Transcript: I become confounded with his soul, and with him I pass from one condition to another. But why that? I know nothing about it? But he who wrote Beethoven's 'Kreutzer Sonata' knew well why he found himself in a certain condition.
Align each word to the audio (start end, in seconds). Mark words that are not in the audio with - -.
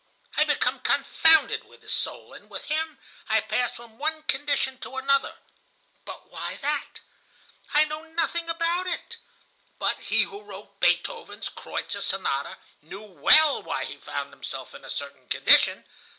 I 0.35 0.45
become 0.45 0.79
confounded 0.79 1.63
with 1.65 1.83
his 1.83 1.93
soul, 1.93 2.33
and 2.33 2.49
with 2.49 2.63
him 2.65 2.97
I 3.29 3.39
pass 3.39 3.75
from 3.75 3.99
one 3.99 4.23
condition 4.23 4.79
to 4.79 4.97
another. 4.97 5.35
But 6.05 6.27
why 6.31 6.57
that? 6.63 7.01
I 7.75 7.85
know 7.85 8.01
nothing 8.01 8.49
about 8.49 8.87
it? 8.87 9.17
But 9.77 9.99
he 9.99 10.23
who 10.23 10.41
wrote 10.41 10.79
Beethoven's 10.79 11.49
'Kreutzer 11.49 12.01
Sonata' 12.01 12.57
knew 12.81 13.03
well 13.03 13.61
why 13.61 13.85
he 13.85 13.97
found 13.97 14.31
himself 14.31 14.73
in 14.73 14.83
a 14.83 14.89
certain 14.89 15.29
condition. 15.29 15.85